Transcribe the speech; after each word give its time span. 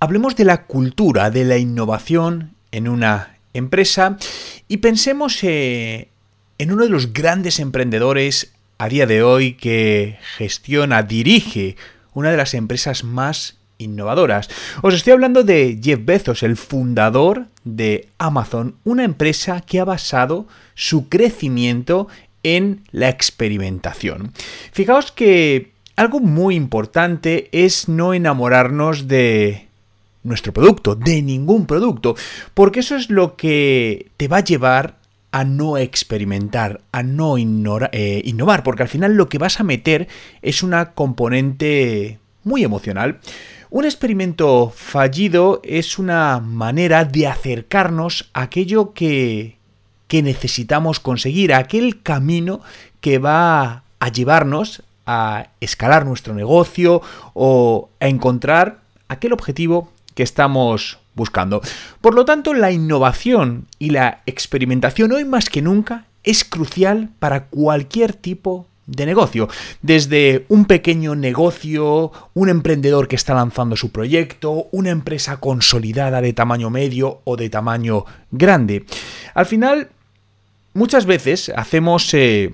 hablemos 0.00 0.34
de 0.34 0.44
la 0.44 0.64
cultura, 0.64 1.30
de 1.30 1.44
la 1.44 1.58
innovación 1.58 2.54
en 2.72 2.88
una 2.88 3.36
empresa 3.52 4.16
y 4.66 4.78
pensemos 4.78 5.42
eh, 5.44 6.08
en 6.58 6.72
uno 6.72 6.84
de 6.84 6.90
los 6.90 7.12
grandes 7.12 7.60
emprendedores 7.60 8.52
a 8.78 8.88
día 8.88 9.06
de 9.06 9.22
hoy 9.22 9.54
que 9.54 10.18
gestiona, 10.36 11.02
dirige 11.02 11.76
una 12.14 12.30
de 12.30 12.38
las 12.38 12.54
empresas 12.54 13.04
más 13.04 13.58
innovadoras. 13.76 14.48
Os 14.82 14.94
estoy 14.94 15.12
hablando 15.12 15.42
de 15.42 15.78
Jeff 15.82 16.00
Bezos, 16.02 16.42
el 16.42 16.56
fundador 16.56 17.46
de 17.64 18.08
Amazon, 18.18 18.76
una 18.84 19.04
empresa 19.04 19.60
que 19.60 19.80
ha 19.80 19.84
basado 19.84 20.46
su 20.74 21.08
crecimiento 21.08 22.08
en 22.42 22.84
la 22.90 23.10
experimentación. 23.10 24.32
Fijaos 24.72 25.12
que 25.12 25.72
algo 25.96 26.20
muy 26.20 26.54
importante 26.54 27.48
es 27.52 27.88
no 27.88 28.14
enamorarnos 28.14 29.08
de 29.08 29.69
nuestro 30.22 30.52
producto, 30.52 30.94
de 30.94 31.22
ningún 31.22 31.66
producto, 31.66 32.14
porque 32.54 32.80
eso 32.80 32.96
es 32.96 33.10
lo 33.10 33.36
que 33.36 34.10
te 34.16 34.28
va 34.28 34.38
a 34.38 34.44
llevar 34.44 35.00
a 35.32 35.44
no 35.44 35.78
experimentar, 35.78 36.80
a 36.92 37.02
no 37.02 37.36
eh, 37.38 38.22
innovar, 38.24 38.62
porque 38.62 38.82
al 38.82 38.88
final 38.88 39.14
lo 39.14 39.28
que 39.28 39.38
vas 39.38 39.60
a 39.60 39.64
meter 39.64 40.08
es 40.42 40.62
una 40.62 40.92
componente 40.92 42.18
muy 42.42 42.64
emocional. 42.64 43.20
Un 43.70 43.84
experimento 43.84 44.72
fallido 44.74 45.60
es 45.62 45.98
una 45.98 46.40
manera 46.40 47.04
de 47.04 47.28
acercarnos 47.28 48.28
a 48.32 48.42
aquello 48.42 48.92
que, 48.92 49.56
que 50.08 50.22
necesitamos 50.22 50.98
conseguir, 50.98 51.54
a 51.54 51.58
aquel 51.58 52.02
camino 52.02 52.60
que 53.00 53.18
va 53.18 53.84
a 54.00 54.08
llevarnos 54.08 54.82
a 55.06 55.50
escalar 55.60 56.04
nuestro 56.04 56.34
negocio 56.34 57.00
o 57.34 57.90
a 58.00 58.08
encontrar 58.08 58.80
aquel 59.08 59.32
objetivo 59.32 59.92
que 60.14 60.22
estamos 60.22 60.98
buscando. 61.14 61.60
Por 62.00 62.14
lo 62.14 62.24
tanto, 62.24 62.54
la 62.54 62.70
innovación 62.70 63.66
y 63.78 63.90
la 63.90 64.22
experimentación 64.26 65.12
hoy 65.12 65.24
más 65.24 65.50
que 65.50 65.62
nunca 65.62 66.06
es 66.24 66.44
crucial 66.44 67.10
para 67.18 67.46
cualquier 67.46 68.12
tipo 68.12 68.66
de 68.86 69.06
negocio. 69.06 69.48
Desde 69.82 70.44
un 70.48 70.64
pequeño 70.64 71.14
negocio, 71.14 72.12
un 72.34 72.48
emprendedor 72.48 73.06
que 73.06 73.16
está 73.16 73.34
lanzando 73.34 73.76
su 73.76 73.90
proyecto, 73.90 74.66
una 74.72 74.90
empresa 74.90 75.38
consolidada 75.38 76.20
de 76.20 76.32
tamaño 76.32 76.70
medio 76.70 77.20
o 77.24 77.36
de 77.36 77.50
tamaño 77.50 78.04
grande. 78.30 78.84
Al 79.34 79.46
final, 79.46 79.90
muchas 80.74 81.06
veces 81.06 81.52
hacemos... 81.54 82.12
Eh, 82.14 82.52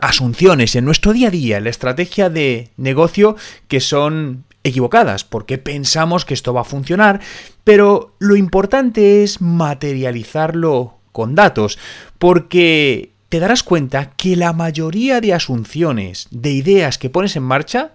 asunciones 0.00 0.76
en 0.76 0.86
nuestro 0.86 1.12
día 1.12 1.28
a 1.28 1.30
día, 1.30 1.60
la 1.60 1.68
estrategia 1.68 2.30
de 2.30 2.70
negocio 2.78 3.36
que 3.68 3.80
son 3.80 4.44
equivocadas, 4.64 5.24
porque 5.24 5.58
pensamos 5.58 6.24
que 6.24 6.34
esto 6.34 6.52
va 6.52 6.62
a 6.62 6.64
funcionar, 6.64 7.20
pero 7.64 8.14
lo 8.18 8.36
importante 8.36 9.22
es 9.22 9.40
materializarlo 9.40 10.94
con 11.12 11.34
datos, 11.34 11.78
porque 12.18 13.10
te 13.28 13.40
darás 13.40 13.62
cuenta 13.62 14.10
que 14.16 14.36
la 14.36 14.52
mayoría 14.52 15.20
de 15.20 15.32
asunciones, 15.32 16.26
de 16.30 16.50
ideas 16.50 16.98
que 16.98 17.10
pones 17.10 17.36
en 17.36 17.44
marcha, 17.44 17.92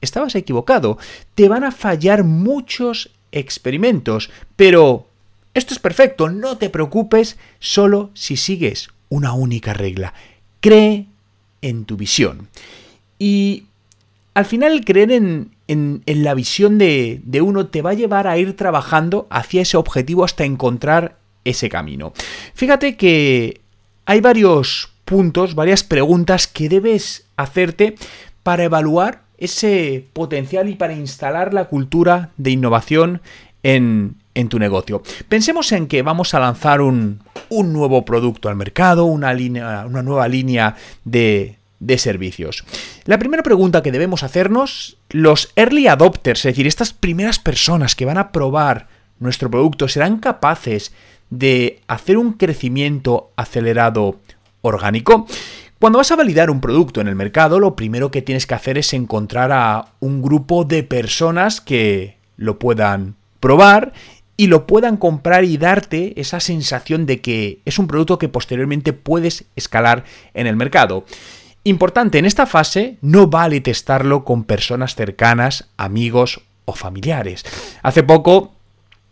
estabas 0.00 0.34
equivocado. 0.34 0.98
Te 1.34 1.48
van 1.48 1.64
a 1.64 1.72
fallar 1.72 2.24
muchos 2.24 3.10
experimentos, 3.32 4.30
pero 4.54 5.06
esto 5.54 5.74
es 5.74 5.80
perfecto, 5.80 6.28
no 6.28 6.56
te 6.56 6.70
preocupes 6.70 7.36
solo 7.58 8.10
si 8.14 8.36
sigues 8.36 8.90
una 9.08 9.32
única 9.32 9.72
regla. 9.72 10.14
Cree 10.60 11.06
en 11.62 11.84
tu 11.84 11.96
visión. 11.96 12.48
Y 13.18 13.64
al 14.34 14.44
final 14.44 14.84
creer 14.84 15.12
en, 15.12 15.55
la 15.68 16.34
visión 16.34 16.78
de, 16.78 17.20
de 17.24 17.40
uno 17.40 17.66
te 17.66 17.82
va 17.82 17.90
a 17.90 17.94
llevar 17.94 18.26
a 18.26 18.38
ir 18.38 18.56
trabajando 18.56 19.26
hacia 19.30 19.62
ese 19.62 19.76
objetivo 19.76 20.24
hasta 20.24 20.44
encontrar 20.44 21.18
ese 21.44 21.68
camino. 21.68 22.12
Fíjate 22.54 22.96
que 22.96 23.60
hay 24.04 24.20
varios 24.20 24.92
puntos, 25.04 25.54
varias 25.54 25.84
preguntas 25.84 26.46
que 26.46 26.68
debes 26.68 27.26
hacerte 27.36 27.94
para 28.42 28.64
evaluar 28.64 29.22
ese 29.38 30.06
potencial 30.12 30.68
y 30.68 30.74
para 30.74 30.94
instalar 30.94 31.52
la 31.52 31.66
cultura 31.66 32.30
de 32.36 32.50
innovación 32.50 33.20
en, 33.62 34.16
en 34.34 34.48
tu 34.48 34.58
negocio. 34.58 35.02
Pensemos 35.28 35.72
en 35.72 35.86
que 35.86 36.02
vamos 36.02 36.34
a 36.34 36.40
lanzar 36.40 36.80
un, 36.80 37.20
un 37.48 37.72
nuevo 37.72 38.04
producto 38.04 38.48
al 38.48 38.56
mercado, 38.56 39.04
una, 39.04 39.34
línea, 39.34 39.84
una 39.86 40.02
nueva 40.02 40.28
línea 40.28 40.76
de, 41.04 41.55
de 41.80 41.98
servicios. 41.98 42.64
La 43.04 43.18
primera 43.18 43.42
pregunta 43.42 43.82
que 43.82 43.92
debemos 43.92 44.22
hacernos, 44.22 44.98
los 45.10 45.52
early 45.56 45.86
adopters, 45.88 46.40
es 46.40 46.52
decir, 46.54 46.66
estas 46.66 46.92
primeras 46.92 47.38
personas 47.38 47.94
que 47.94 48.04
van 48.04 48.18
a 48.18 48.32
probar 48.32 48.88
nuestro 49.18 49.50
producto, 49.50 49.88
¿serán 49.88 50.18
capaces 50.18 50.92
de 51.30 51.80
hacer 51.86 52.16
un 52.16 52.34
crecimiento 52.34 53.30
acelerado 53.36 54.18
orgánico? 54.62 55.26
Cuando 55.78 55.98
vas 55.98 56.10
a 56.10 56.16
validar 56.16 56.50
un 56.50 56.60
producto 56.60 57.00
en 57.02 57.08
el 57.08 57.16
mercado, 57.16 57.60
lo 57.60 57.76
primero 57.76 58.10
que 58.10 58.22
tienes 58.22 58.46
que 58.46 58.54
hacer 58.54 58.78
es 58.78 58.94
encontrar 58.94 59.52
a 59.52 59.92
un 60.00 60.22
grupo 60.22 60.64
de 60.64 60.82
personas 60.82 61.60
que 61.60 62.16
lo 62.38 62.58
puedan 62.58 63.14
probar 63.40 63.92
y 64.38 64.46
lo 64.48 64.66
puedan 64.66 64.96
comprar 64.96 65.44
y 65.44 65.56
darte 65.56 66.18
esa 66.20 66.40
sensación 66.40 67.06
de 67.06 67.20
que 67.20 67.60
es 67.64 67.78
un 67.78 67.86
producto 67.86 68.18
que 68.18 68.28
posteriormente 68.28 68.92
puedes 68.92 69.44
escalar 69.54 70.04
en 70.34 70.46
el 70.46 70.56
mercado. 70.56 71.04
Importante, 71.66 72.18
en 72.18 72.26
esta 72.26 72.46
fase 72.46 72.96
no 73.00 73.26
vale 73.26 73.60
testarlo 73.60 74.24
con 74.24 74.44
personas 74.44 74.94
cercanas, 74.94 75.68
amigos 75.76 76.42
o 76.64 76.74
familiares. 76.74 77.44
Hace 77.82 78.04
poco, 78.04 78.54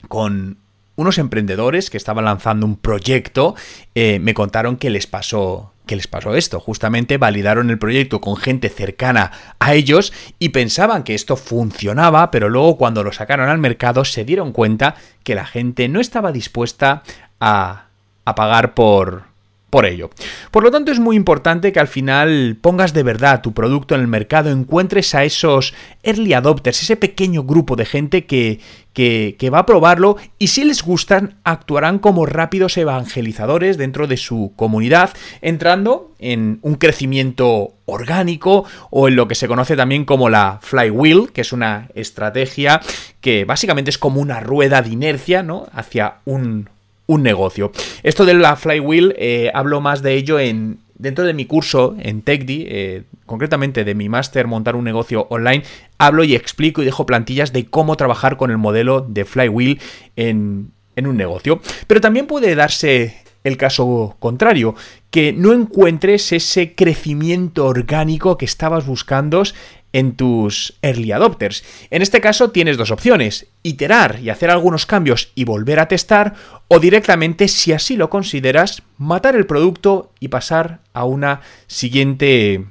con 0.07 0.59
unos 0.95 1.19
emprendedores 1.19 1.91
que 1.91 1.97
estaban 1.97 2.27
lanzando 2.27 2.65
un 2.65 2.77
proyecto, 2.77 3.57
eh, 3.97 4.21
me 4.21 4.35
contaron 4.35 4.77
que 4.77 4.89
les 4.89 5.09
pasó 5.09 5.73
les 5.89 6.07
pasó 6.07 6.37
esto. 6.37 6.61
Justamente 6.61 7.19
validaron 7.19 7.71
el 7.71 7.79
proyecto 7.79 8.21
con 8.21 8.37
gente 8.37 8.69
cercana 8.69 9.33
a 9.59 9.75
ellos 9.75 10.13
y 10.39 10.51
pensaban 10.51 11.03
que 11.03 11.17
esto 11.17 11.35
funcionaba, 11.35 12.31
pero 12.31 12.49
luego 12.49 12.79
cuando 12.79 13.03
lo 13.03 13.11
sacaron 13.11 13.49
al 13.49 13.59
mercado 13.59 14.05
se 14.05 14.25
dieron 14.25 14.53
cuenta 14.53 14.95
que 15.25 15.35
la 15.35 15.45
gente 15.45 15.89
no 15.89 16.01
estaba 16.01 16.31
dispuesta 16.31 17.03
a, 17.41 17.87
a 18.25 18.35
pagar 18.37 18.75
por, 18.75 19.34
por 19.75 19.87
ello. 19.87 20.09
Por 20.53 20.63
lo 20.63 20.71
tanto, 20.71 20.93
es 20.93 21.01
muy 21.01 21.17
importante 21.17 21.73
que 21.73 21.81
al 21.81 21.89
final 21.89 22.57
pongas 22.61 22.95
de 22.95 23.03
verdad 23.03 23.43
tu 23.43 23.55
producto 23.55 23.97
en 23.97 24.03
el 24.03 24.07
mercado, 24.07 24.53
encuentres 24.53 25.17
a 25.17 25.25
esos 25.25 25.75
early 26.05 26.33
adopters, 26.33 26.81
ese 26.81 26.95
pequeño 26.95 27.43
grupo 27.43 27.75
de 27.75 27.85
gente 27.85 28.25
que, 28.25 28.61
que, 28.93 29.51
va 29.53 29.59
a 29.59 29.67
probarlo 29.67 30.17
y 30.39 30.47
si 30.47 30.63
les 30.63 30.85
gustan, 30.85 31.41
actuarán 31.43 31.99
como 31.99 32.25
rápidos 32.25 32.77
evangelizadores 32.77 33.77
dentro 33.77 34.07
de 34.07 34.17
su 34.17 34.53
comunidad, 34.55 35.11
entrando 35.43 36.13
en 36.21 36.61
un 36.63 36.77
crecimiento 36.77 37.75
orgánico 37.85 38.67
o 38.91 39.09
en 39.09 39.17
lo 39.17 39.27
que 39.27 39.35
se 39.35 39.49
conoce 39.49 39.75
también 39.75 40.05
como 40.05 40.29
la 40.29 40.61
flywheel, 40.63 41.33
que 41.33 41.41
es 41.41 41.53
una 41.53 41.89
estrategia 41.97 42.81
que 43.21 43.45
básicamente 43.45 43.91
es 43.91 43.99
como 43.99 44.21
una 44.21 44.39
rueda 44.39 44.83
de 44.83 44.91
inercia, 44.91 45.43
¿no? 45.43 45.67
Hacia 45.73 46.19
un, 46.25 46.69
un 47.07 47.23
negocio. 47.23 47.73
Esto 48.03 48.25
de 48.25 48.35
la 48.35 48.57
flywheel, 48.57 49.15
eh, 49.19 49.51
hablo 49.55 49.81
más 49.81 50.03
de 50.03 50.15
ello 50.15 50.39
en 50.39 50.79
dentro 50.97 51.25
de 51.25 51.35
mi 51.35 51.45
curso 51.45 51.97
en 51.99 52.23
TechDi, 52.23 52.67
eh, 52.69 53.03
concretamente 53.27 53.85
de 53.85 53.95
mi 53.95 54.09
máster 54.09 54.47
Montar 54.47 54.77
un 54.77 54.85
negocio 54.85 55.27
online, 55.29 55.65
hablo 55.99 56.25
y 56.25 56.35
explico 56.35 56.83
y 56.83 56.85
dejo 56.85 57.05
plantillas 57.07 57.53
de 57.53 57.67
cómo 57.67 57.97
trabajar 57.97 58.37
con 58.37 58.51
el 58.51 58.59
modelo 58.59 59.01
de 59.01 59.25
flywheel 59.25 59.81
en, 60.17 60.71
en 60.97 61.07
un 61.07 61.17
negocio. 61.17 61.61
Pero 61.87 62.01
también 62.01 62.27
puede 62.27 62.55
darse 62.55 63.24
el 63.45 63.57
caso 63.57 64.17
contrario, 64.19 64.75
que 65.11 65.33
no 65.33 65.53
encuentres 65.53 66.33
ese 66.33 66.75
crecimiento 66.75 67.67
orgánico 67.67 68.37
que 68.37 68.47
estabas 68.47 68.87
buscando 68.87 69.45
en 69.93 70.17
tus 70.17 70.77
early 70.83 71.13
adopters. 71.13 71.63
En 71.91 72.03
este 72.03 72.21
caso 72.21 72.51
tienes 72.51 72.77
dos 72.77 72.91
opciones, 72.91 73.47
iterar 73.63 74.19
y 74.21 74.31
hacer 74.31 74.51
algunos 74.51 74.87
cambios 74.87 75.31
y 75.37 75.45
volver 75.45 75.79
a 75.79 75.87
testar, 75.87 76.35
o 76.67 76.81
directamente, 76.81 77.47
si 77.47 77.73
así 77.73 77.97
lo 77.97 78.11
consideras, 78.11 78.83
matar 78.99 79.37
el 79.37 79.47
producto 79.47 80.11
y 80.19 80.29
pasar 80.29 80.81
a 80.95 81.05
una 81.05 81.43
siguiente 81.69 82.65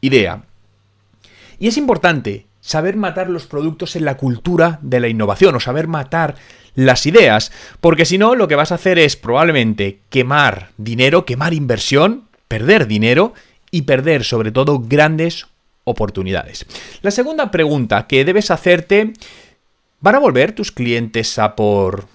idea. 0.00 0.44
Y 1.58 1.66
es 1.66 1.76
importante 1.76 2.46
saber 2.60 2.96
matar 2.96 3.28
los 3.28 3.46
productos 3.46 3.96
en 3.96 4.04
la 4.04 4.16
cultura 4.16 4.78
de 4.82 5.00
la 5.00 5.08
innovación 5.08 5.56
o 5.56 5.60
saber 5.60 5.88
matar 5.88 6.36
las 6.74 7.06
ideas, 7.06 7.52
porque 7.80 8.04
si 8.04 8.18
no 8.18 8.34
lo 8.34 8.48
que 8.48 8.56
vas 8.56 8.72
a 8.72 8.76
hacer 8.76 8.98
es 8.98 9.16
probablemente 9.16 10.00
quemar 10.08 10.70
dinero, 10.76 11.24
quemar 11.24 11.52
inversión, 11.52 12.24
perder 12.48 12.86
dinero 12.86 13.34
y 13.70 13.82
perder 13.82 14.24
sobre 14.24 14.52
todo 14.52 14.80
grandes 14.80 15.46
oportunidades. 15.84 16.66
La 17.02 17.10
segunda 17.10 17.50
pregunta 17.50 18.06
que 18.06 18.24
debes 18.24 18.50
hacerte, 18.50 19.12
¿van 20.00 20.14
a 20.14 20.20
volver 20.20 20.52
tus 20.52 20.72
clientes 20.72 21.38
a 21.38 21.56
por 21.56 22.06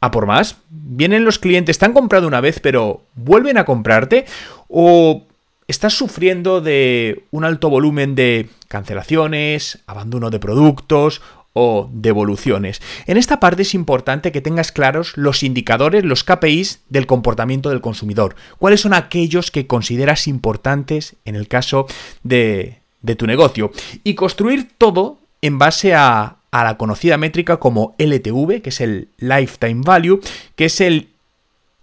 a 0.00 0.10
por 0.10 0.26
más? 0.26 0.56
¿Vienen 0.68 1.24
los 1.24 1.38
clientes, 1.38 1.78
te 1.78 1.84
han 1.86 1.94
comprado 1.94 2.28
una 2.28 2.42
vez, 2.42 2.60
pero 2.60 3.02
vuelven 3.14 3.56
a 3.56 3.64
comprarte? 3.64 4.26
¿O 4.68 5.26
estás 5.66 5.94
sufriendo 5.94 6.60
de 6.60 7.24
un 7.30 7.44
alto 7.44 7.70
volumen 7.70 8.14
de 8.14 8.50
cancelaciones, 8.68 9.78
abandono 9.86 10.28
de 10.30 10.38
productos 10.40 11.22
o 11.54 11.88
devoluciones. 11.92 12.82
En 13.06 13.16
esta 13.16 13.40
parte 13.40 13.62
es 13.62 13.74
importante 13.74 14.32
que 14.32 14.42
tengas 14.42 14.72
claros 14.72 15.16
los 15.16 15.42
indicadores, 15.42 16.04
los 16.04 16.24
KPIs 16.24 16.80
del 16.90 17.06
comportamiento 17.06 17.70
del 17.70 17.80
consumidor. 17.80 18.34
¿Cuáles 18.58 18.82
son 18.82 18.92
aquellos 18.92 19.50
que 19.50 19.66
consideras 19.66 20.28
importantes 20.28 21.16
en 21.24 21.36
el 21.36 21.48
caso 21.48 21.86
de, 22.22 22.80
tu 23.16 23.26
negocio? 23.26 23.70
Y 24.02 24.14
construir 24.14 24.68
todo 24.76 25.18
en 25.40 25.58
base 25.58 25.94
a 25.94 26.38
la 26.52 26.76
conocida 26.76 27.16
métrica 27.18 27.58
como 27.58 27.94
LTV, 27.98 28.60
que 28.60 28.70
es 28.70 28.80
el 28.80 29.08
Lifetime 29.18 29.82
Value, 29.84 30.20
que 30.56 30.66
es 30.66 30.80
el 30.80 31.13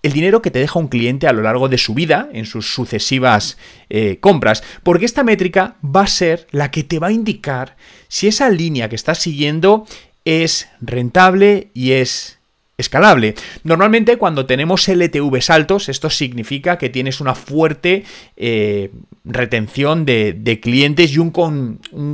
el 0.04 0.14
dinero 0.14 0.42
que 0.42 0.52
te 0.52 0.60
deja 0.60 0.80
un 0.80 0.88
cliente 0.88 1.28
a 1.28 1.34
lo 1.34 1.42
largo 1.42 1.70
de 1.70 1.78
su 1.78 1.94
vida 1.94 2.30
en 2.34 2.46
sus 2.46 2.74
sucesivas 2.74 3.58
eh, 3.90 4.18
compras, 4.20 4.64
porque 4.84 5.06
esta 5.06 5.24
métrica 5.24 5.76
va 5.84 6.02
a 6.02 6.08
ser 6.08 6.48
la 6.52 6.72
que 6.72 6.84
te 6.84 7.00
va 7.00 7.08
a 7.08 7.12
indicar 7.12 7.78
si 8.08 8.28
esa 8.28 8.50
línea 8.50 8.90
que 8.90 8.96
estás 8.96 9.20
siguiendo 9.20 9.86
es 10.26 10.70
rentable 10.82 11.70
y 11.74 11.94
es 11.94 12.40
escalable. 12.78 13.36
Normalmente 13.64 14.18
cuando 14.18 14.48
tenemos 14.48 14.88
LTVs 14.88 15.52
altos, 15.52 15.88
esto 15.88 16.10
significa 16.10 16.80
que 16.80 16.90
tienes 16.90 17.22
una 17.22 17.36
fuerte 17.36 18.04
eh, 18.38 18.92
retención 19.24 20.04
de, 20.06 20.60
clientes 20.62 21.12
y 21.12 21.20
un, 21.20 21.30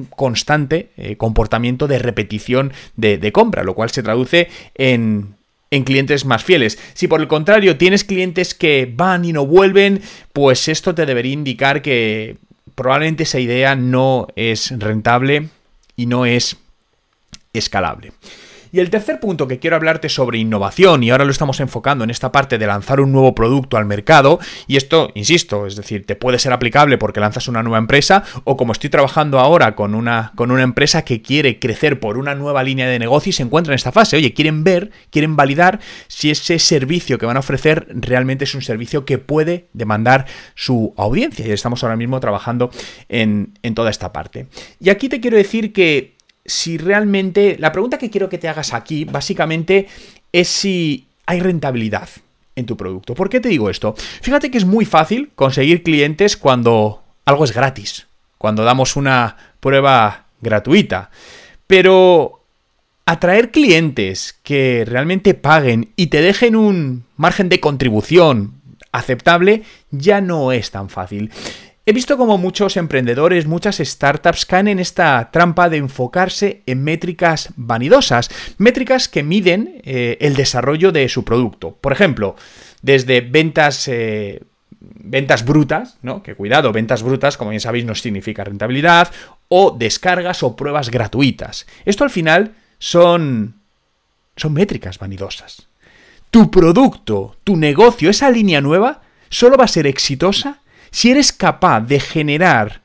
constante 0.10 0.92
eh, 0.98 1.16
comportamiento 1.16 1.88
de 1.88 2.00
repetición 2.00 2.74
de 2.98 3.31
compra, 3.31 3.63
lo 3.63 3.75
cual 3.75 3.92
se 3.92 4.04
traduce 4.04 4.50
en 4.75 5.38
en 5.71 5.83
clientes 5.83 6.25
más 6.25 6.43
fieles. 6.43 6.79
Si 6.93 7.07
por 7.07 7.21
el 7.21 7.27
contrario 7.27 7.77
tienes 7.77 8.03
clientes 8.03 8.53
que 8.53 8.91
van 8.93 9.25
y 9.25 9.33
no 9.33 9.45
vuelven, 9.45 10.01
pues 10.33 10.67
esto 10.67 10.95
te 10.95 11.05
debería 11.05 11.33
indicar 11.33 11.81
que 11.81 12.37
probablemente 12.75 13.23
esa 13.23 13.39
idea 13.39 13.75
no 13.75 14.27
es 14.35 14.71
rentable 14.77 15.49
y 15.95 16.05
no 16.05 16.25
es 16.25 16.57
escalable. 17.53 18.11
Y 18.71 18.79
el 18.79 18.89
tercer 18.89 19.19
punto 19.19 19.47
que 19.47 19.59
quiero 19.59 19.75
hablarte 19.75 20.09
sobre 20.09 20.39
innovación, 20.39 21.03
y 21.03 21.09
ahora 21.09 21.25
lo 21.25 21.31
estamos 21.31 21.59
enfocando 21.59 22.03
en 22.03 22.09
esta 22.09 22.31
parte 22.31 22.57
de 22.57 22.67
lanzar 22.67 22.99
un 22.99 23.11
nuevo 23.11 23.35
producto 23.35 23.77
al 23.77 23.85
mercado, 23.85 24.39
y 24.67 24.77
esto, 24.77 25.11
insisto, 25.15 25.65
es 25.65 25.75
decir, 25.75 26.05
te 26.05 26.15
puede 26.15 26.39
ser 26.39 26.53
aplicable 26.53 26.97
porque 26.97 27.19
lanzas 27.19 27.47
una 27.47 27.63
nueva 27.63 27.77
empresa, 27.77 28.23
o 28.43 28.57
como 28.57 28.71
estoy 28.71 28.89
trabajando 28.89 29.39
ahora 29.39 29.75
con 29.75 29.95
una, 29.95 30.31
con 30.35 30.51
una 30.51 30.63
empresa 30.63 31.03
que 31.03 31.21
quiere 31.21 31.59
crecer 31.59 31.99
por 31.99 32.17
una 32.17 32.35
nueva 32.35 32.63
línea 32.63 32.87
de 32.87 32.99
negocio 32.99 33.29
y 33.29 33.33
se 33.33 33.43
encuentra 33.43 33.73
en 33.73 33.75
esta 33.75 33.91
fase. 33.91 34.17
Oye, 34.17 34.33
quieren 34.33 34.63
ver, 34.63 34.91
quieren 35.09 35.35
validar 35.35 35.79
si 36.07 36.29
ese 36.29 36.59
servicio 36.59 37.17
que 37.17 37.25
van 37.25 37.37
a 37.37 37.41
ofrecer 37.41 37.87
realmente 37.89 38.43
es 38.43 38.55
un 38.55 38.61
servicio 38.61 39.05
que 39.05 39.17
puede 39.17 39.67
demandar 39.73 40.25
su 40.55 40.93
audiencia. 40.97 41.47
Y 41.47 41.51
estamos 41.51 41.83
ahora 41.83 41.95
mismo 41.95 42.19
trabajando 42.19 42.69
en, 43.09 43.57
en 43.63 43.75
toda 43.75 43.89
esta 43.89 44.11
parte. 44.11 44.47
Y 44.79 44.89
aquí 44.89 45.09
te 45.09 45.21
quiero 45.21 45.37
decir 45.37 45.73
que 45.73 46.16
si 46.47 46.77
realmente... 46.77 47.57
La 47.59 47.71
pregunta 47.71 47.97
que 47.97 48.09
quiero 48.09 48.29
que 48.29 48.38
te 48.38 48.47
hagas 48.47 48.73
aquí, 48.73 49.05
básicamente, 49.05 49.88
es 50.31 50.47
si 50.47 51.07
hay 51.25 51.41
rentabilidad 51.41 52.09
en 52.55 52.65
tu 52.65 52.75
producto. 52.75 53.13
¿Por 53.13 53.29
qué 53.29 53.39
te 53.39 53.49
digo 53.49 53.69
esto? 53.69 53.94
Fíjate 54.21 54.49
que 54.49 54.57
es 54.57 54.65
muy 54.65 54.85
fácil 54.85 55.29
conseguir 55.35 55.83
clientes 55.83 56.38
cuando 56.38 57.03
algo 57.25 57.44
es 57.44 57.53
gratis, 57.53 58.07
cuando 58.38 58.63
damos 58.63 58.95
una 58.95 59.38
prueba 59.59 60.25
gratuita. 60.41 61.11
Pero 61.67 62.41
atraer 63.05 63.51
clientes 63.51 64.39
que 64.43 64.85
realmente 64.88 65.33
paguen 65.33 65.91
y 65.95 66.07
te 66.07 66.21
dejen 66.21 66.55
un 66.55 67.05
margen 67.15 67.50
de 67.50 67.59
contribución 67.59 68.53
aceptable 68.91 69.63
ya 69.91 70.21
no 70.21 70.51
es 70.51 70.71
tan 70.71 70.89
fácil. 70.89 71.31
He 71.89 71.94
visto 71.94 72.18
como 72.18 72.38
muchos 72.38 72.75
emprendedores, 72.75 73.48
muchas 73.48 73.78
startups 73.78 74.45
caen 74.45 74.68
en 74.68 74.80
esta 74.80 75.31
trampa 75.31 75.69
de 75.69 75.78
enfocarse 75.78 76.62
en 76.66 76.84
métricas 76.84 77.54
vanidosas, 77.56 78.30
métricas 78.57 79.07
que 79.07 79.24
miden 79.24 79.80
eh, 79.86 80.18
el 80.19 80.36
desarrollo 80.36 80.92
de 80.92 81.07
su 81.07 81.24
producto. 81.24 81.78
Por 81.80 81.94
ejemplo, 81.94 82.36
desde 82.81 83.22
ventas... 83.22 83.88
Eh, 83.88 84.44
ventas 84.80 85.45
brutas, 85.45 85.98
¿no? 86.01 86.22
Que 86.22 86.36
cuidado, 86.36 86.74
ventas 86.74 87.04
brutas, 87.04 87.38
como 87.38 87.51
bien 87.51 87.62
sabéis, 87.62 87.86
no 87.86 87.95
significa 87.95 88.44
rentabilidad, 88.44 89.10
o 89.48 89.72
descargas 89.72 90.44
o 90.44 90.57
pruebas 90.57 90.89
gratuitas. 90.89 91.68
Esto 91.86 92.04
al 92.04 92.10
final 92.10 92.56
son, 92.80 93.62
son 94.36 94.54
métricas 94.54 95.00
vanidosas. 95.00 95.68
Tu 96.31 96.51
producto, 96.51 97.38
tu 97.45 97.56
negocio, 97.56 98.10
esa 98.10 98.30
línea 98.30 98.60
nueva, 98.60 99.04
solo 99.30 99.56
va 99.56 99.63
a 99.63 99.69
ser 99.69 99.88
exitosa 99.88 100.60
si 100.92 101.12
eres 101.12 101.31
capaz 101.34 101.81
de 101.81 102.00
generar 102.00 102.81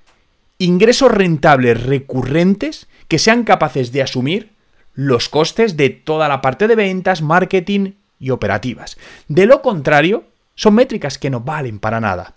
ingresos 0.58 1.10
rentables 1.10 1.82
recurrentes 1.82 2.86
que 3.08 3.18
sean 3.18 3.44
capaces 3.44 3.92
de 3.92 4.02
asumir 4.02 4.52
los 4.94 5.28
costes 5.28 5.76
de 5.76 5.90
toda 5.90 6.28
la 6.28 6.40
parte 6.40 6.68
de 6.68 6.76
ventas, 6.76 7.22
marketing 7.22 7.92
y 8.18 8.30
operativas. 8.30 8.96
De 9.28 9.46
lo 9.46 9.62
contrario, 9.62 10.24
son 10.54 10.74
métricas 10.74 11.18
que 11.18 11.30
no 11.30 11.40
valen 11.40 11.78
para 11.78 12.00
nada. 12.00 12.34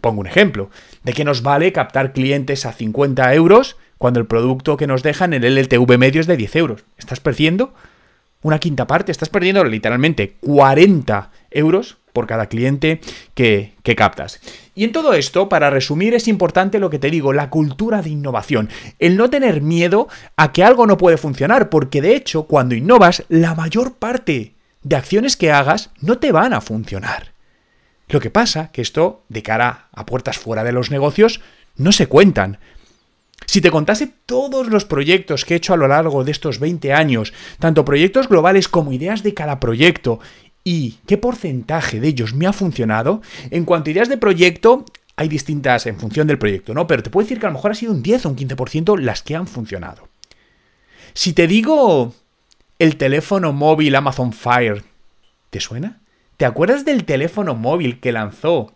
Pongo 0.00 0.20
un 0.20 0.26
ejemplo. 0.26 0.70
¿De 1.04 1.12
qué 1.12 1.24
nos 1.24 1.42
vale 1.42 1.72
captar 1.72 2.12
clientes 2.12 2.66
a 2.66 2.72
50 2.72 3.34
euros 3.34 3.76
cuando 3.98 4.20
el 4.20 4.26
producto 4.26 4.76
que 4.76 4.86
nos 4.86 5.02
dejan 5.02 5.32
en 5.34 5.44
el 5.44 5.58
LTV 5.58 5.98
medio 5.98 6.20
es 6.20 6.26
de 6.26 6.36
10 6.36 6.56
euros? 6.56 6.84
¿Estás 6.96 7.20
perdiendo 7.20 7.74
una 8.42 8.58
quinta 8.58 8.86
parte? 8.86 9.12
¿Estás 9.12 9.28
perdiendo 9.28 9.62
literalmente 9.64 10.36
40 10.40 11.30
euros 11.50 11.98
por 12.12 12.26
cada 12.26 12.46
cliente 12.46 13.00
que, 13.34 13.74
captas. 13.96 14.40
Y 14.74 14.84
en 14.84 14.92
todo 14.92 15.14
esto, 15.14 15.48
para 15.48 15.70
resumir, 15.70 16.14
es 16.14 16.28
importante 16.28 16.78
lo 16.78 16.90
que 16.90 16.98
te 16.98 17.10
digo, 17.10 17.32
la 17.32 17.50
cultura 17.50 18.02
de 18.02 18.10
innovación. 18.10 18.68
El 18.98 19.16
no 19.16 19.30
tener 19.30 19.60
miedo 19.60 20.08
a 20.36 20.52
que 20.52 20.64
algo 20.64 20.86
no 20.86 20.96
puede 20.96 21.16
funcionar, 21.16 21.68
porque 21.68 22.00
de 22.00 22.16
hecho, 22.16 22.44
cuando 22.44 22.74
innovas, 22.74 23.24
la 23.28 23.54
mayor 23.54 23.94
parte 23.94 24.54
de 24.82 24.96
acciones 24.96 25.36
que 25.36 25.52
hagas 25.52 25.90
no 26.00 26.18
te 26.18 26.32
van 26.32 26.52
a 26.52 26.60
funcionar. 26.60 27.32
Lo 28.08 28.20
que 28.20 28.30
pasa 28.30 28.70
que 28.72 28.82
esto, 28.82 29.24
de 29.28 29.42
cara 29.42 29.88
a 29.92 30.06
puertas 30.06 30.38
fuera 30.38 30.64
de 30.64 30.72
los 30.72 30.90
negocios, 30.90 31.40
no 31.76 31.92
se 31.92 32.06
cuentan. 32.06 32.58
Si 33.46 33.60
te 33.60 33.70
contase 33.70 34.10
todos 34.26 34.68
los 34.68 34.84
proyectos 34.84 35.44
que 35.44 35.54
he 35.54 35.56
hecho 35.56 35.74
a 35.74 35.76
lo 35.76 35.88
largo 35.88 36.24
de 36.24 36.30
estos 36.30 36.58
20 36.58 36.92
años, 36.92 37.32
tanto 37.58 37.84
proyectos 37.84 38.28
globales 38.28 38.68
como 38.68 38.92
ideas 38.92 39.22
de 39.22 39.34
cada 39.34 39.60
proyecto, 39.60 40.20
y 40.64 40.98
qué 41.06 41.18
porcentaje 41.18 42.00
de 42.00 42.08
ellos 42.08 42.34
me 42.34 42.46
ha 42.46 42.52
funcionado. 42.52 43.22
En 43.50 43.64
cuanto 43.64 43.90
a 43.90 43.92
ideas 43.92 44.08
de 44.08 44.16
proyecto, 44.16 44.84
hay 45.16 45.28
distintas 45.28 45.86
en 45.86 45.98
función 45.98 46.26
del 46.26 46.38
proyecto, 46.38 46.74
¿no? 46.74 46.86
Pero 46.86 47.02
te 47.02 47.10
puedo 47.10 47.24
decir 47.24 47.38
que 47.38 47.46
a 47.46 47.50
lo 47.50 47.54
mejor 47.54 47.72
ha 47.72 47.74
sido 47.74 47.92
un 47.92 48.02
10 48.02 48.26
o 48.26 48.28
un 48.30 48.36
15% 48.36 48.98
las 48.98 49.22
que 49.22 49.36
han 49.36 49.46
funcionado. 49.46 50.08
Si 51.14 51.32
te 51.32 51.46
digo 51.46 52.14
el 52.78 52.96
teléfono 52.96 53.52
móvil 53.52 53.94
Amazon 53.94 54.32
Fire, 54.32 54.82
¿te 55.50 55.60
suena? 55.60 56.00
¿Te 56.36 56.46
acuerdas 56.46 56.84
del 56.84 57.04
teléfono 57.04 57.54
móvil 57.54 58.00
que 58.00 58.12
lanzó 58.12 58.72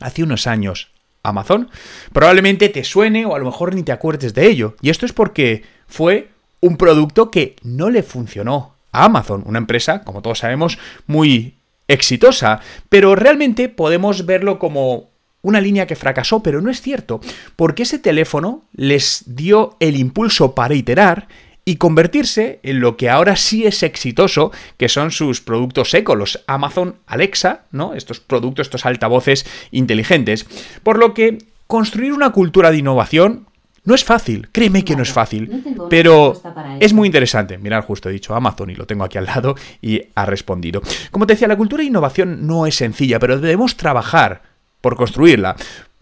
hace 0.00 0.22
unos 0.22 0.46
años 0.46 0.90
Amazon? 1.22 1.70
Probablemente 2.12 2.68
te 2.70 2.84
suene 2.84 3.26
o 3.26 3.34
a 3.34 3.38
lo 3.38 3.44
mejor 3.44 3.74
ni 3.74 3.82
te 3.82 3.92
acuerdes 3.92 4.34
de 4.34 4.46
ello. 4.46 4.76
Y 4.80 4.90
esto 4.90 5.04
es 5.06 5.12
porque 5.12 5.62
fue 5.86 6.30
un 6.60 6.76
producto 6.76 7.30
que 7.30 7.56
no 7.62 7.90
le 7.90 8.02
funcionó 8.02 8.73
Amazon, 8.94 9.42
una 9.46 9.58
empresa, 9.58 10.02
como 10.02 10.22
todos 10.22 10.38
sabemos, 10.38 10.78
muy 11.06 11.56
exitosa, 11.88 12.60
pero 12.88 13.14
realmente 13.14 13.68
podemos 13.68 14.26
verlo 14.26 14.58
como 14.58 15.10
una 15.42 15.60
línea 15.60 15.86
que 15.86 15.96
fracasó, 15.96 16.42
pero 16.42 16.60
no 16.62 16.70
es 16.70 16.80
cierto, 16.80 17.20
porque 17.56 17.82
ese 17.82 17.98
teléfono 17.98 18.64
les 18.72 19.24
dio 19.26 19.76
el 19.80 19.96
impulso 19.96 20.54
para 20.54 20.74
iterar 20.74 21.28
y 21.66 21.76
convertirse 21.76 22.60
en 22.62 22.80
lo 22.80 22.96
que 22.96 23.08
ahora 23.08 23.36
sí 23.36 23.66
es 23.66 23.82
exitoso, 23.82 24.52
que 24.76 24.88
son 24.88 25.10
sus 25.10 25.40
productos 25.40 25.94
eco, 25.94 26.14
los 26.14 26.42
Amazon 26.46 26.96
Alexa, 27.06 27.64
¿no? 27.70 27.94
Estos 27.94 28.20
productos, 28.20 28.66
estos 28.66 28.84
altavoces 28.84 29.46
inteligentes. 29.70 30.46
Por 30.82 30.98
lo 30.98 31.14
que 31.14 31.38
construir 31.66 32.12
una 32.12 32.30
cultura 32.30 32.70
de 32.70 32.78
innovación 32.78 33.46
no 33.84 33.94
es 33.94 34.02
fácil, 34.02 34.48
créeme 34.50 34.84
que 34.84 34.96
no 34.96 35.02
es 35.02 35.12
fácil, 35.12 35.62
pero 35.90 36.40
es 36.80 36.92
muy 36.94 37.06
interesante. 37.06 37.58
Mirad, 37.58 37.84
justo 37.84 38.08
he 38.08 38.12
dicho 38.12 38.34
Amazon 38.34 38.70
y 38.70 38.74
lo 38.74 38.86
tengo 38.86 39.04
aquí 39.04 39.18
al 39.18 39.26
lado 39.26 39.54
y 39.82 40.00
ha 40.14 40.24
respondido. 40.24 40.80
Como 41.10 41.26
te 41.26 41.34
decía, 41.34 41.48
la 41.48 41.56
cultura 41.56 41.82
de 41.82 41.88
innovación 41.88 42.46
no 42.46 42.66
es 42.66 42.76
sencilla, 42.76 43.18
pero 43.18 43.38
debemos 43.38 43.76
trabajar 43.76 44.42
por 44.80 44.96
construirla. 44.96 45.56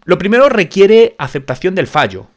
Lo 0.05 0.17
primero 0.17 0.47
requiere 0.47 1.15
aceptación 1.17 1.75
del 1.75 1.87
fallo. 1.87 2.27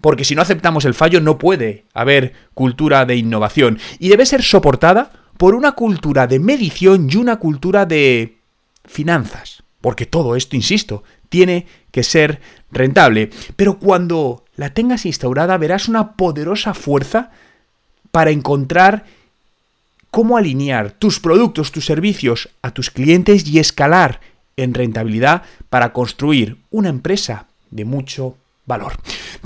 Porque 0.00 0.24
si 0.24 0.34
no 0.34 0.42
aceptamos 0.42 0.84
el 0.84 0.94
fallo 0.94 1.20
no 1.20 1.38
puede 1.38 1.84
haber 1.92 2.32
cultura 2.54 3.04
de 3.04 3.16
innovación. 3.16 3.78
Y 3.98 4.08
debe 4.08 4.24
ser 4.24 4.42
soportada 4.42 5.10
por 5.36 5.54
una 5.54 5.72
cultura 5.72 6.26
de 6.26 6.38
medición 6.38 7.08
y 7.10 7.16
una 7.16 7.36
cultura 7.36 7.84
de 7.86 8.36
finanzas. 8.84 9.62
Porque 9.80 10.06
todo 10.06 10.36
esto, 10.36 10.56
insisto, 10.56 11.02
tiene 11.28 11.66
que 11.90 12.02
ser 12.02 12.40
rentable. 12.76 13.30
Pero 13.56 13.78
cuando 13.78 14.44
la 14.56 14.70
tengas 14.70 15.06
instaurada 15.06 15.56
verás 15.56 15.88
una 15.88 16.12
poderosa 16.12 16.74
fuerza 16.74 17.30
para 18.10 18.30
encontrar 18.30 19.04
cómo 20.10 20.36
alinear 20.36 20.92
tus 20.92 21.20
productos, 21.20 21.72
tus 21.72 21.84
servicios 21.84 22.48
a 22.62 22.70
tus 22.70 22.90
clientes 22.90 23.46
y 23.46 23.58
escalar 23.58 24.20
en 24.56 24.72
rentabilidad 24.72 25.42
para 25.68 25.92
construir 25.92 26.56
una 26.70 26.88
empresa 26.88 27.46
de 27.70 27.84
mucho 27.84 28.36
valor. 28.64 28.94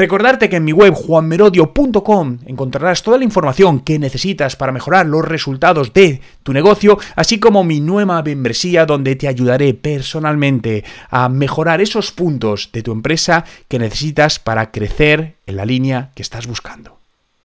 Recordarte 0.00 0.48
que 0.48 0.56
en 0.56 0.64
mi 0.64 0.72
web 0.72 0.94
juanmerodio.com 0.94 2.38
encontrarás 2.46 3.02
toda 3.02 3.18
la 3.18 3.24
información 3.24 3.80
que 3.80 3.98
necesitas 3.98 4.56
para 4.56 4.72
mejorar 4.72 5.04
los 5.04 5.28
resultados 5.28 5.92
de 5.92 6.22
tu 6.42 6.54
negocio, 6.54 6.98
así 7.16 7.38
como 7.38 7.64
mi 7.64 7.82
nueva 7.82 8.22
membresía 8.22 8.86
donde 8.86 9.14
te 9.14 9.28
ayudaré 9.28 9.74
personalmente 9.74 10.84
a 11.10 11.28
mejorar 11.28 11.82
esos 11.82 12.12
puntos 12.12 12.70
de 12.72 12.82
tu 12.82 12.92
empresa 12.92 13.44
que 13.68 13.78
necesitas 13.78 14.38
para 14.38 14.70
crecer 14.70 15.36
en 15.44 15.56
la 15.56 15.66
línea 15.66 16.12
que 16.14 16.22
estás 16.22 16.46
buscando. 16.46 16.99